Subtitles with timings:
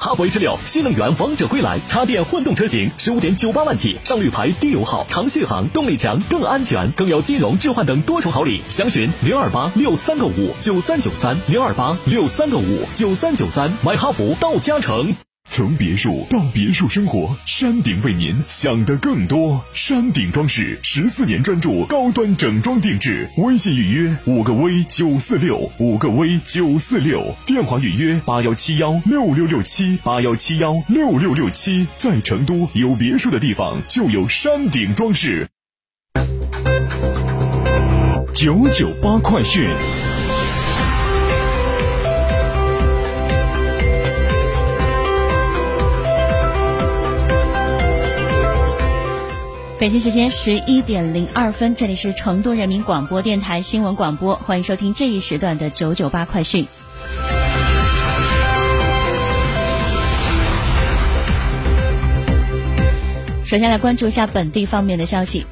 [0.00, 8.62] 哈弗 H 六新能源王者归来，插电混动车型十五点九八万起，上绿牌低油耗，长续航，动力强，更安全，更有金融置换等多重好礼。
[8.68, 15.16] 详询零二八六三个五九三九三零二八六三个五九三九三，买哈弗到嘉诚。
[15.50, 19.64] 从别墅到别墅生活，山顶为您想的更多。
[19.72, 31.86] 山顶装饰十四年专注高端整装定制，微信预约五个 V 九四六五个 V 九四六，电话预约八幺七幺六六六七八幺七幺六六六七。
[31.96, 35.48] 在成都有别墅的地方就有山顶装饰。
[38.34, 39.66] 九九八快讯。
[49.78, 56.66] 北京时间十一点零二分，这里是成都人民广播电台新闻广播，欢迎收听这一时段的九九八快讯。
[63.44, 65.46] 首先来关注一下本地方面的消息。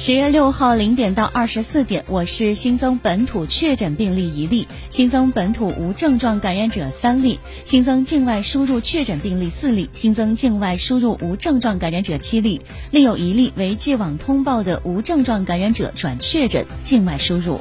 [0.00, 17.60] 十月六号零点到二十四点，我市新增本土确诊病例一例，新增本土无症状感染者三例，新增境外输入确诊病例四例，新增境外输入无症状感染者七例，另有一例为既往通报的无症状感染者转确诊境外输入。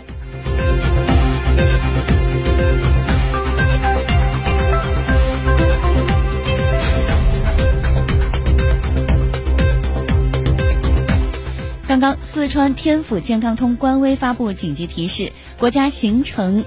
[12.00, 16.66] 刚，四川天府健康通官微发布紧急提示：国家行程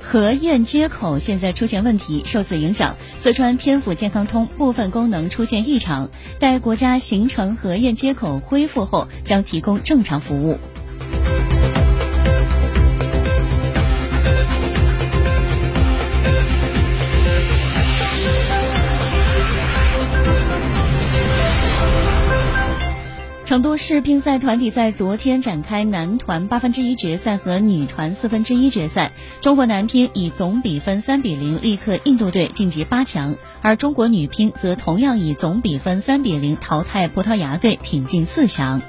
[0.00, 6.10] 核验接口现在出现问题，受此影响，四川天府健康通部分功能出现异常。
[6.38, 10.58] 待国家行程核验接口恢复后，将提供正常服务。
[23.46, 38.82] 成都世乒赛团体赛昨天展开男团八分之一决赛和女团四分之一决赛，中国男乒以总比分三比零力克印度队晋级八强，而中国女乒则同样以总比分三比零淘汰葡萄牙队挺进四强。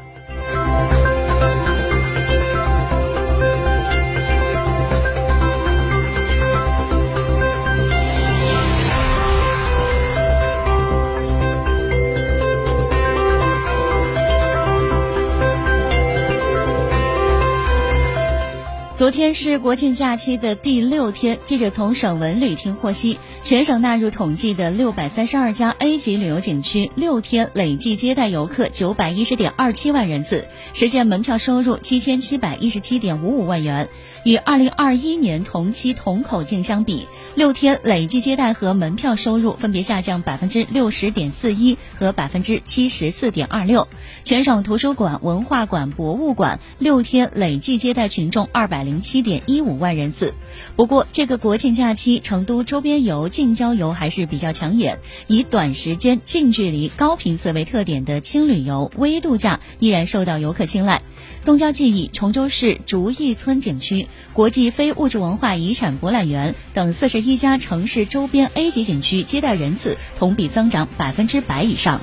[18.97, 33.88] 昨天是国庆假期的第六天，记者从省文旅厅获悉，全省纳入统计的六百三十二家 A 级旅游景区，六天累计接待游客九百一十点二七万人次，实现门票收入七千七百一十七点五五万元。
[34.24, 43.88] 与二零二一年同期同口径相比，六天累计接待和门票收入分别下降百分之六十点四一和百分之七十四点二六。
[44.24, 48.87] 全省图书馆、文化馆、博物馆六天累计接待群众二百。
[48.88, 50.34] 零七点一五万人次。
[50.78, 55.00] 不过，这个国庆假期，成都周边游、近郊游还是比较抢眼。
[55.28, 61.01] 以短时间、近距离、高频次为特点的轻旅游、微度假依然受到游客青睐。
[61.44, 72.00] 东郊记忆、崇州市竹艺村景区、国际非物质文化遗产博览园等四十一家城市周边 A 级景区接待人次同比增长百分之百以上。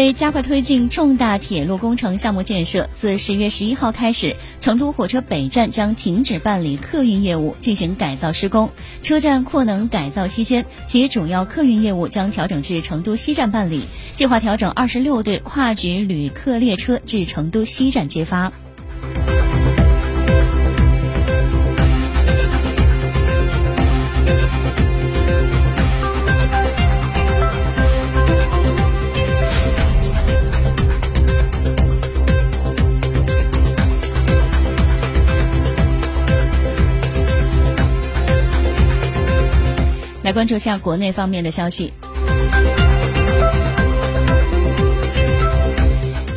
[0.00, 8.70] 为加快推进重大铁路工程项目建设，自十月十一号开始，成都火车北站将停止办理客运业务，进行改造施工。
[9.02, 13.82] 车站扩能改造期间，其主要客运业务将调整至成都西站办理，
[14.14, 18.50] 计划调整二十六对跨局旅客列车至成都西站接发。
[40.40, 41.92] 关注下国内方面的消息。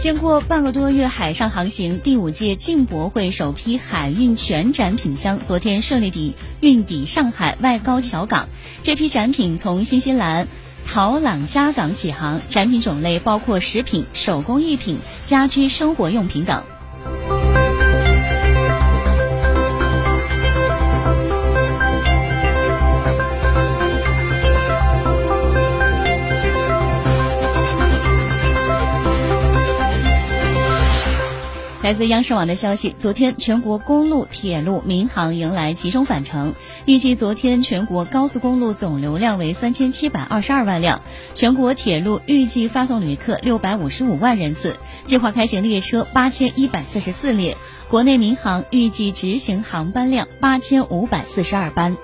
[0.01, 8.49] 经过半个多月海上航行，第五届进博会首批海运全展品箱昨天顺利抵运抵上海外高桥港。
[8.81, 10.49] 这批展品从新西兰
[10.85, 16.61] 陶朗加港起航，展品种类包括食品、手工艺品、家居生活用品等。
[31.83, 36.55] 来自央视网的消息，昨天全国公路、铁路、民航迎来集中返程。
[36.85, 41.01] 预计昨天全国高速公路总流量为三千七百二十二万辆，
[41.35, 47.57] 全国铁路预计发送旅客六百五十五万人次，计划开行列车八千一百四十四列。
[47.89, 51.97] 国内民航预计执行航班量八千五百四十二班。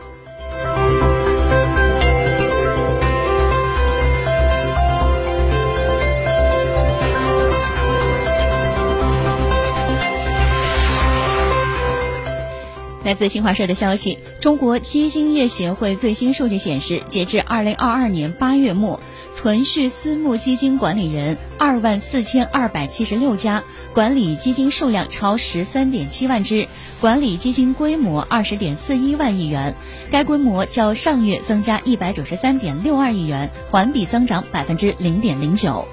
[13.09, 18.99] 来自新华社的消息，中国基金业协会最新数据显示，截至二零二二年八月末，
[19.33, 23.63] 存续私募基金管理人二万四千二百七十六家，
[23.95, 26.67] 管理基金数量超十三点七万只，
[27.01, 29.73] 管理基金规模二十点四一万亿元，
[30.11, 35.83] 该规模较上月增加一百九十三点六二亿元，环比增长百分之零点零九。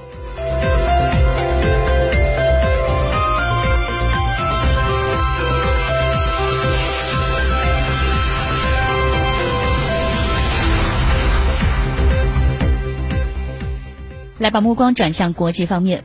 [14.38, 16.04] 来把目光转向国际方面。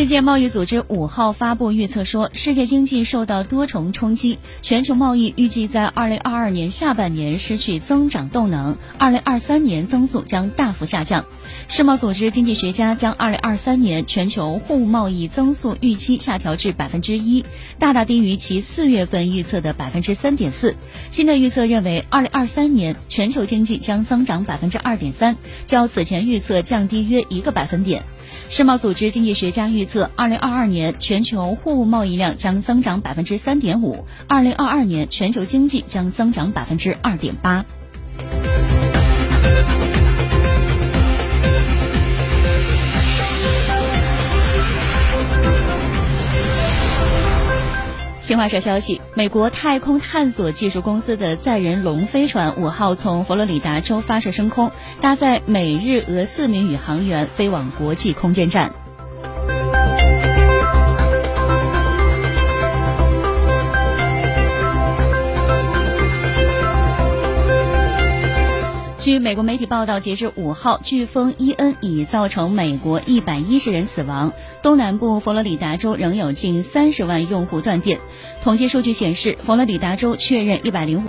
[0.00, 11.26] 世界贸易组织五号发布预测说，世界经济受到多重冲击，全球贸易预计在二零二二年下半年失去增长动能，二零二三年增速将大幅下降。
[11.68, 17.44] 世贸组织经济学家将二零二三年全球货物贸易增速预期下调至百分之一，
[17.78, 20.76] 大大低于其四月份预测的百分之三点四。
[21.10, 25.36] 新的预测认为，二零二三年全球经济将增长百分之二点三，
[25.66, 28.02] 较此前预测降低约一个百分点。
[28.48, 37.64] 世贸组织经济学家预测，二零二二年全球货物贸易量将增长百分之三点五，二零二二年全球经济将增长百分之二点八。
[48.30, 58.72] 新华社消息，美国太空探索技术公司的载人龙飞船五号从佛罗里达州发射升空，搭载美日俄四名宇航员飞往国际空间站。
[69.00, 77.98] 据美国媒体报道，截至五号，飓风伊恩已造成美国一百一十人死亡，东南部佛罗里达州仍有近三十万用户断电。
[78.42, 81.08] 统计数据显示，佛罗里达州确认一百零五。